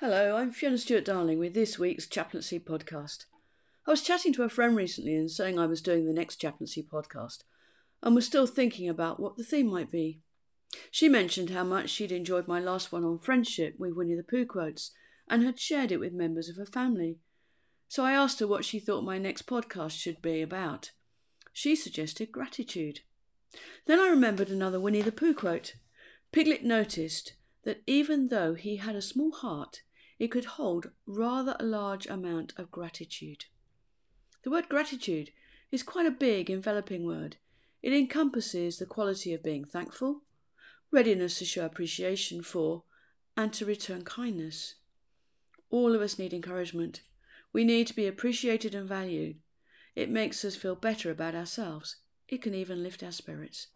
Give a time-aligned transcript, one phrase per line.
[0.00, 3.26] Hello, I'm Fiona Stewart Darling with this week's Chaplaincy podcast.
[3.86, 6.82] I was chatting to a friend recently and saying I was doing the next Chaplaincy
[6.82, 7.44] podcast
[8.02, 10.20] and was still thinking about what the theme might be.
[10.90, 14.44] She mentioned how much she'd enjoyed my last one on friendship with Winnie the Pooh
[14.44, 14.90] quotes
[15.28, 17.20] and had shared it with members of her family.
[17.86, 20.90] So I asked her what she thought my next podcast should be about.
[21.52, 23.00] She suggested gratitude.
[23.86, 25.76] Then I remembered another Winnie the Pooh quote.
[26.32, 27.34] Piglet noticed
[27.64, 29.82] that even though he had a small heart,
[30.18, 33.46] it could hold rather a large amount of gratitude.
[34.42, 35.30] The word gratitude
[35.72, 37.36] is quite a big, enveloping word.
[37.82, 40.22] It encompasses the quality of being thankful,
[40.90, 42.84] readiness to show appreciation for,
[43.36, 44.76] and to return kindness.
[45.70, 47.02] All of us need encouragement.
[47.52, 49.38] We need to be appreciated and valued.
[49.96, 51.96] It makes us feel better about ourselves.
[52.28, 53.68] It can even lift our spirits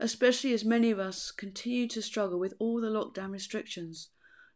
[0.00, 4.08] especially as many of us continue to struggle with all the lockdown restrictions,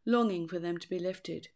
[0.06, 1.48] longing for them to be lifted.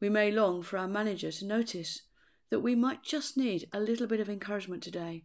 [0.00, 2.02] We may long for our manager to notice
[2.48, 5.24] that we might just need a little bit of encouragement today,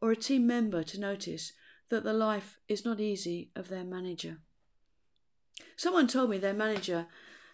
[0.00, 1.52] or a team member to notice
[1.90, 4.38] that the life is not easy of their manager.
[5.76, 7.06] Someone told me their manager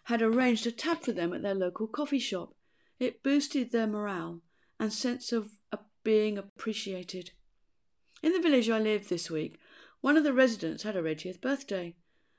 [0.05, 2.55] had arranged a tap for them at their local coffee shop.
[3.01, 4.41] It boosted their morale
[4.79, 5.51] and sense of
[6.05, 7.31] being appreciated.
[8.23, 9.59] In the village I lived this week,
[10.05, 11.95] one of the residents had her 80th birthday,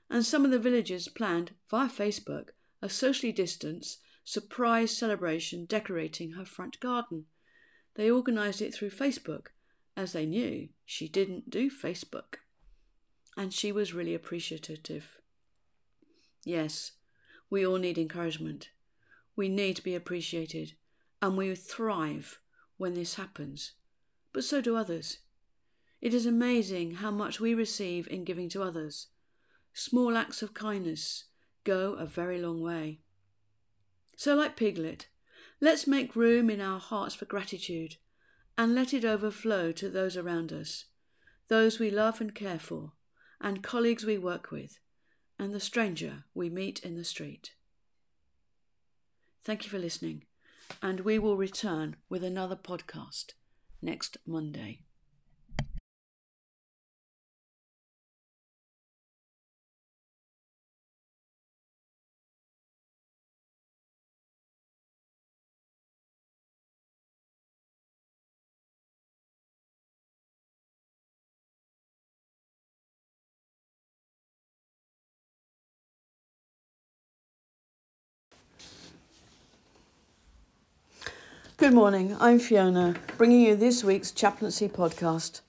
[0.08, 2.50] and some of the villagers planned, via Facebook,
[2.80, 7.26] a socially distanced surprise celebration decorating her front garden.
[7.96, 9.48] They organised it through Facebook,
[9.98, 12.36] as they knew she didn't do Facebook.
[13.36, 15.18] And she was really appreciative.
[16.44, 16.92] Yes,
[17.50, 18.70] we all need encouragement.
[19.36, 20.74] We need to be appreciated,
[21.20, 22.40] and we thrive
[22.78, 23.72] when this happens.
[24.34, 25.18] But so do others.
[26.06, 29.08] It is amazing how much we receive in giving to others.
[29.74, 31.24] Small acts of kindness
[31.64, 33.00] go a very long way.
[34.16, 35.08] So, like Piglet,
[35.60, 37.96] let's make room in our hearts for gratitude
[38.56, 40.86] and let it overflow to those around us,
[41.48, 42.92] those we love and care for,
[43.42, 44.78] and colleagues we work with,
[45.40, 47.56] and the stranger we meet in the street.
[49.44, 50.26] Thank you for listening,
[50.84, 53.32] and we will return with another podcast
[53.82, 54.82] next Monday.
[81.58, 85.40] Good morning, I'm Fiona, bringing you this week's Chaplaincy podcast.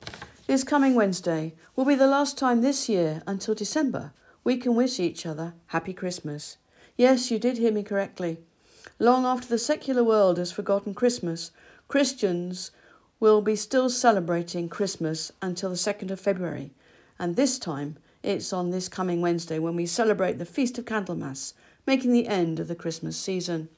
[0.46, 4.12] This coming Wednesday will be the last time this year until December
[4.44, 6.58] we can wish each other Happy Christmas.
[6.96, 8.38] Yes, you did hear me correctly.
[9.00, 11.50] Long after the secular world has forgotten Christmas,
[11.88, 12.70] Christians
[13.18, 16.70] will be still celebrating Christmas until the 2nd of February,
[17.18, 21.52] and this time it's on this coming Wednesday when we celebrate the Feast of Candlemas,
[21.84, 23.70] making the end of the Christmas season.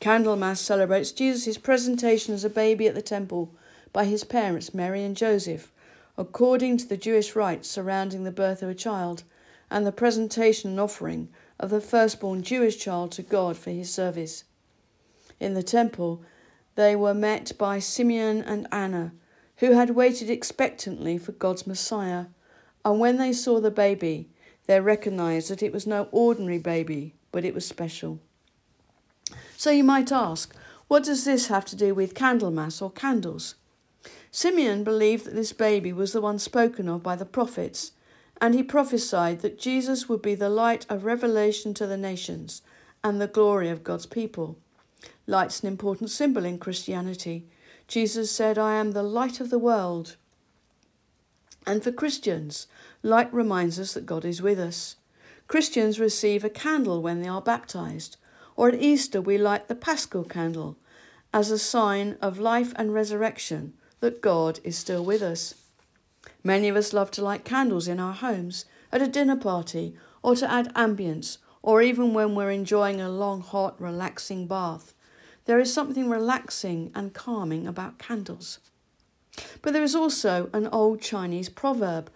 [0.00, 3.52] Candlemas celebrates Jesus' presentation as a baby at the temple
[3.92, 5.72] by his parents, Mary and Joseph,
[6.16, 9.24] according to the Jewish rites surrounding the birth of a child
[9.70, 14.44] and the presentation and offering of the firstborn Jewish child to God for his service.
[15.40, 16.22] In the temple,
[16.76, 19.12] they were met by Simeon and Anna,
[19.56, 22.26] who had waited expectantly for God's Messiah,
[22.84, 24.28] and when they saw the baby,
[24.66, 28.20] they recognized that it was no ordinary baby, but it was special.
[29.58, 30.54] So you might ask,
[30.86, 33.56] what does this have to do with Candlemas or candles?
[34.30, 37.90] Simeon believed that this baby was the one spoken of by the prophets,
[38.40, 42.62] and he prophesied that Jesus would be the light of revelation to the nations
[43.02, 44.56] and the glory of God's people.
[45.26, 47.44] Light's an important symbol in Christianity.
[47.88, 50.14] Jesus said, I am the light of the world.
[51.66, 52.68] And for Christians,
[53.02, 54.94] light reminds us that God is with us.
[55.48, 58.18] Christians receive a candle when they are baptized,
[58.58, 60.76] or at Easter, we light the Paschal candle
[61.32, 65.54] as a sign of life and resurrection that God is still with us.
[66.42, 69.94] Many of us love to light candles in our homes, at a dinner party,
[70.24, 74.92] or to add ambience, or even when we're enjoying a long, hot, relaxing bath.
[75.44, 78.58] There is something relaxing and calming about candles.
[79.62, 82.10] But there is also an old Chinese proverb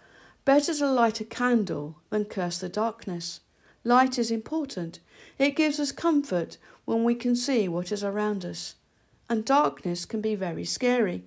[0.45, 3.39] better to light a candle than curse the darkness.
[3.85, 5.01] Light is important.
[5.39, 8.77] It gives us comfort when we can see what is around us.
[9.29, 11.25] And darkness can be very scary.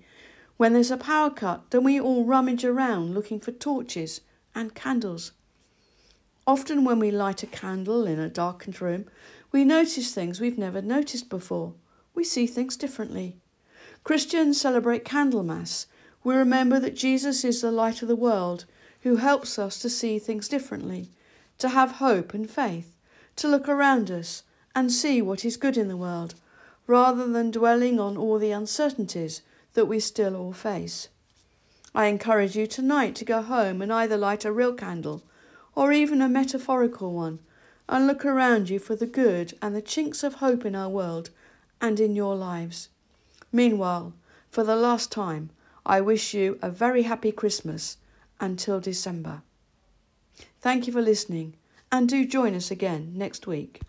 [0.56, 4.22] When there's a power cut, then we all rummage around looking for torches
[4.54, 5.32] and candles.
[6.46, 9.06] Often, when we light a candle in a darkened room,
[9.52, 11.74] we notice things we've never noticed before.
[12.14, 13.36] We see things differently.
[14.04, 15.86] Christians celebrate Candlemas.
[16.22, 18.64] We remember that Jesus is the light of the world
[19.02, 21.10] who helps us to see things differently,
[21.58, 22.96] to have hope and faith,
[23.36, 24.42] to look around us
[24.74, 26.34] and see what is good in the world,
[26.86, 29.42] rather than dwelling on all the uncertainties
[29.74, 31.08] that we still all face.
[31.94, 35.22] I encourage you tonight to go home and either light a real candle
[35.74, 37.38] or even a metaphorical one
[37.88, 41.30] and look around you for the good and the chinks of hope in our world
[41.80, 42.88] and in your lives.
[43.52, 44.12] Meanwhile,
[44.50, 45.50] for the last time,
[45.84, 47.96] I wish you a very happy Christmas
[48.40, 49.42] until December.
[50.66, 51.54] Thank you for listening
[51.92, 53.82] and do join us again next week.